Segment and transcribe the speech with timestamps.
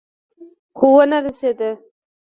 [0.77, 1.59] خو ونه رسېد.